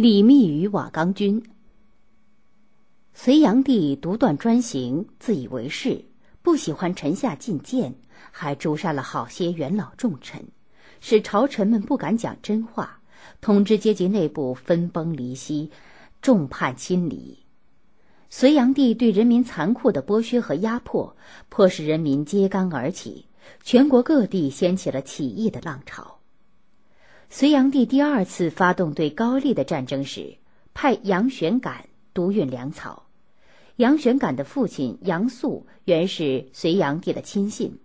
[0.00, 1.42] 李密与瓦岗军。
[3.12, 6.04] 隋炀帝独断专行，自以为是，
[6.40, 7.92] 不喜欢臣下进谏，
[8.30, 10.40] 还诛杀了好些元老重臣，
[11.00, 13.00] 使朝臣们不敢讲真话，
[13.40, 15.68] 统治阶级内部分崩离析，
[16.22, 17.36] 众叛亲离。
[18.30, 21.16] 隋炀帝对人民残酷的剥削和压迫，
[21.48, 23.26] 迫使人民揭竿而起，
[23.64, 26.17] 全国各地掀起了起义的浪潮。
[27.30, 30.38] 隋炀帝第二次发动对高丽的战争时，
[30.72, 31.84] 派杨玄感
[32.14, 33.04] 督运粮草。
[33.76, 37.80] 杨玄感的父亲杨素原是隋炀帝的亲信，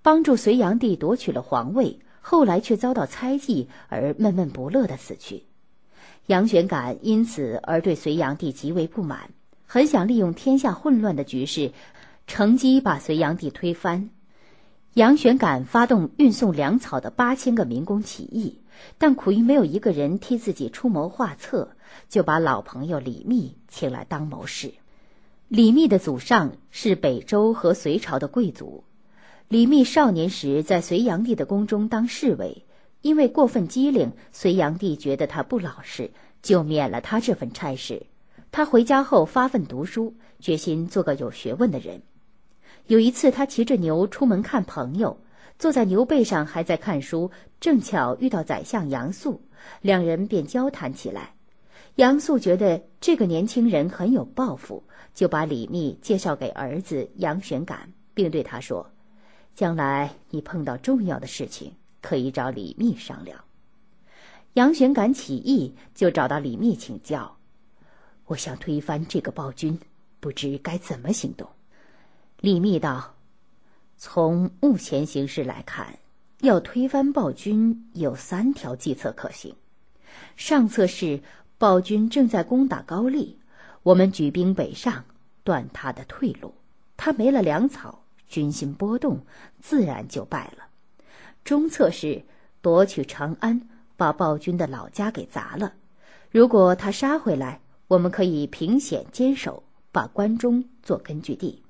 [0.00, 5.44] 帮助隋炀帝夺取了皇位，后来却遭到猜忌而闷闷不乐的死去。
[6.26, 9.30] 杨玄感因此而对隋炀帝极为不满，
[9.66, 11.72] 很想利用天下混乱的局势，
[12.26, 14.08] 乘机把隋炀帝推翻。
[14.94, 18.58] 杨玄感发动运送粮草的八千个民工起义，
[18.98, 21.70] 但苦于没有一个人替自己出谋划策，
[22.08, 24.72] 就把老朋友李密请来当谋士。
[25.48, 28.84] 李密的祖上是北周和隋朝的贵族。
[29.48, 32.64] 李密少年时在隋炀帝的宫中当侍卫，
[33.00, 36.10] 因为过分机灵，隋炀帝觉得他不老实，
[36.42, 38.06] 就免了他这份差事。
[38.50, 42.02] 他回家后发奋读书，决心做个有学问的人。
[42.86, 45.18] 有一次，他骑着牛出门看朋友，
[45.58, 49.40] 坐在牛背上还在看书，正巧遇到宰相杨素，
[49.80, 51.34] 两人便交谈起来。
[51.96, 54.82] 杨素觉得这个年轻人很有抱负。
[55.14, 58.88] 就把李密介绍给儿子杨玄感，并对他说
[59.52, 63.42] ：“将来你碰到重要的事情，可以找李密商量。”
[64.54, 67.36] 杨玄感起意就找到李密请教
[68.26, 69.76] ：“我想推翻这个暴君，
[70.20, 71.48] 不知该怎么行动。”
[72.38, 73.12] 李密道
[74.00, 75.98] ：“从目前形势来看，
[76.40, 79.52] 要推翻暴君有三条计策可行。
[80.36, 81.20] 上策是
[81.58, 83.36] 暴君正在攻打高丽。”
[83.82, 85.04] 我们举兵北上，
[85.42, 86.54] 断他的退路。
[86.96, 89.18] 他没了粮草，军心波动，
[89.60, 90.64] 自然就败了。
[91.42, 92.22] 中策是
[92.60, 95.72] 夺取长安，把暴君的老家给砸了。
[96.30, 101.62] 如果他杀回来，我们可以凭险坚守，把关中做根据地。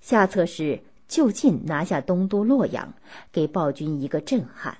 [0.00, 2.94] 下策是就近拿下东都洛阳，
[3.32, 4.78] 给暴君一个震撼。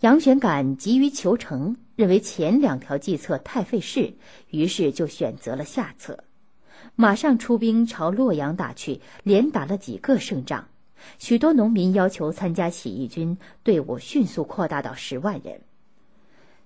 [0.00, 4.12] 杨玄感急于求成，认为前两条计策太费事，
[4.50, 6.24] 于是就选择了下策，
[6.94, 10.68] 马上出兵朝洛阳打去，连打了几个胜仗。
[11.18, 15.62] 许多农民要求参加起义军，队伍迅速扩大到十万人。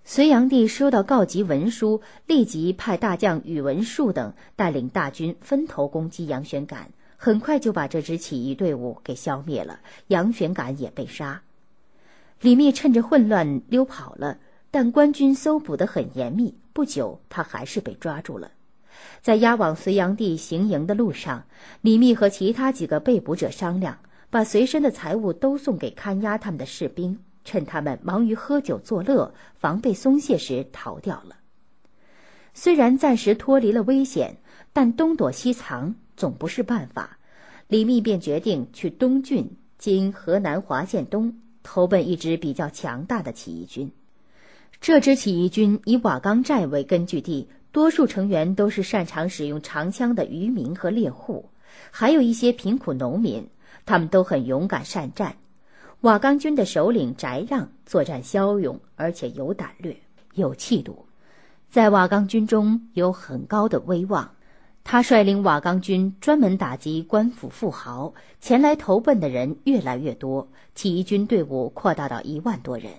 [0.02, 11.42] 隋炀帝收到告急文书，立即派大将宇文述等带领大军分头攻击杨玄感，很快就把这支起义队伍给消灭了，杨玄感也被杀。
[12.40, 14.38] 李密趁着混乱溜跑了，
[14.70, 16.54] 但官军搜捕得很严密。
[16.72, 18.50] 不久，他还是被抓住了。
[19.22, 21.44] 在押往隋炀帝行营的路上，
[21.80, 31.36] 李密和其他几个被捕者商量，把随身的财物都送给看押他们的士兵，趁他们忙于喝酒作乐、防备松懈时逃掉了。
[32.52, 34.36] 虽然暂时脱离了危险，
[34.72, 37.18] 但东躲西藏总不是办法。
[37.68, 41.38] 李密便决定去东郡（今河南滑县东）。
[41.68, 43.90] 投奔一支比较强大的起义军，
[44.80, 51.50] 这支起义军以瓦岗寨为根据地，多数成员都是擅长使用长枪的渔民和猎户，
[51.90, 53.48] 还有一些贫苦农民，
[53.84, 55.38] 他们都很勇敢善战。
[56.02, 59.96] 瓦岗军的首领翟让作战骁勇，而且有胆略、
[60.34, 61.06] 有气度，
[61.68, 64.35] 在瓦岗军中有很高的威望。
[64.88, 72.92] 他率领瓦岗军专门打击官府富豪，前来投奔的人越来越多，起义军队伍扩大到一万多人。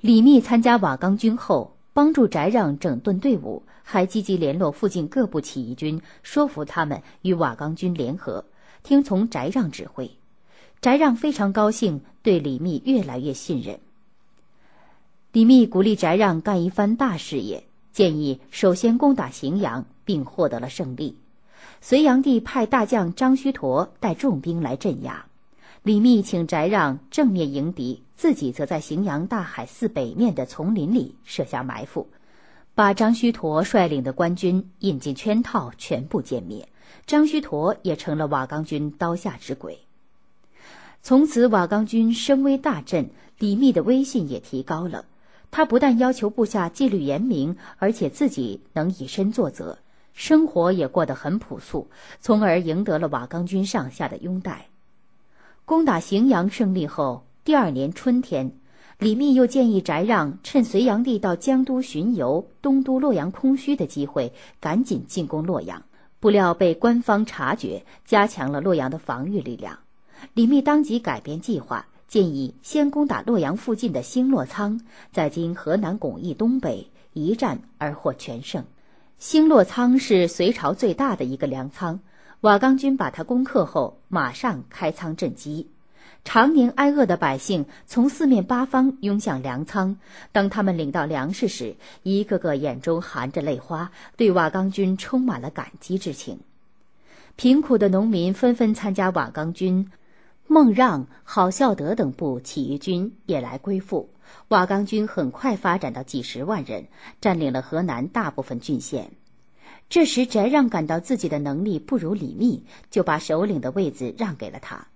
[0.00, 8.44] 李密参加瓦岗军后，帮助翟让整顿队伍，还积极联络附近各部起义军，说服他们与瓦岗军联合，
[8.82, 10.10] 听从翟让指挥。
[10.80, 13.78] 翟让非常高兴，对李密越来越信任。
[15.30, 19.84] 李密鼓励翟让干一番大事业，建议首先攻打荥阳。
[20.04, 21.16] 并获得了胜利。
[21.80, 25.26] 隋炀帝派大将张须陀带重兵来镇压，
[25.84, 32.08] 李密请翟让正面迎敌，自己则在荥阳大海寺北面的丛林里设下埋伏，
[32.74, 36.68] 把张须陀率领的官军引进圈套，全部歼灭。
[37.06, 39.78] 张须陀也成了瓦岗军刀下之鬼。
[41.00, 45.04] 从此，瓦岗军声威大振，李密的威信也提高了。
[45.52, 49.78] 他不但要求部下纪律严明，而且自己能以身作则。
[50.14, 51.88] 生活也过得很朴素，
[52.20, 54.66] 从而赢得了瓦岗军上下的拥戴。
[55.64, 58.52] 攻打荥阳胜利后，第二年春天，
[58.98, 65.82] 李密又建议翟让趁隋炀帝到江都巡游、东都洛阳空虚的机会，赶紧进攻洛阳。
[66.18, 69.78] 不料被官方察觉，加强了洛阳的防御力量。
[70.34, 74.82] 李密当即改变计划，建议先攻打洛阳附近的兴洛仓，
[75.12, 78.66] 在今河南巩义东北，一战而获全胜。
[79.16, 82.00] 兴洛仓是隋朝最大的一个粮仓，
[82.42, 85.70] 瓦岗军把它攻克后，马上开仓赈饥。
[86.22, 89.96] 常年挨饿的百姓从四面八方涌向粮仓，
[90.32, 96.40] 当他们领到粮食时，一个个眼中含着泪花，对瓦岗军充满了感激之情。
[97.36, 99.90] 贫苦的农民纷纷参加瓦岗军，
[100.46, 104.10] 孟让、郝孝德等部起义军也来归附。
[104.48, 106.86] 瓦岗军很快发展到几十万人，
[107.20, 109.10] 占领了河南大部分郡县。
[109.88, 114.86] 这时，翟让感到自己的能力不如李密，就把首领的位子让给了他。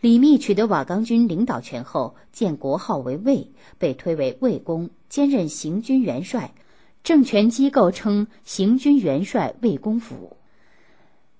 [0.00, 6.52] 李密取得瓦岗军领导权后，建国号为魏，被推为魏公，兼任行军元帅，
[7.04, 10.36] 政权机构称行军元帅魏公府。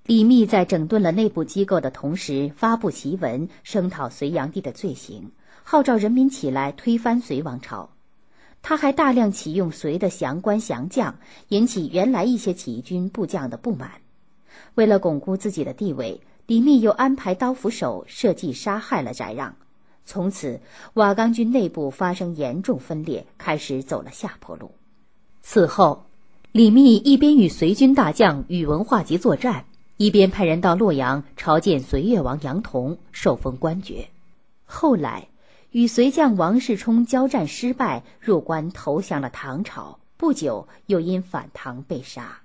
[0.06, 5.30] 李密在整顿了内部机构的同时，发布檄文声讨隋炀帝的罪行，
[5.62, 7.90] 号召人民起来推翻隋王朝。
[8.62, 11.18] 他还大量启用隋的降官降将，
[11.48, 13.92] 引起原来一些起义军部将的不满。
[14.74, 16.20] 为了巩固自己的地位。
[16.48, 19.54] 李密又安排刀斧手设计杀害了翟让，
[20.04, 20.60] 从此
[20.94, 24.72] 瓦岗军内部发生严重分裂，开始走了下坡路。
[25.40, 26.06] 此后，
[26.50, 29.66] 李密一边与隋军大将宇文化及作战，
[30.02, 34.08] 一边派人到洛阳朝见隋越王杨同，受封官爵。
[34.64, 35.28] 后来，
[35.70, 40.00] 与隋将王世充交战失败，入关投降了唐朝。
[40.16, 42.41] 不久，又因反唐被杀。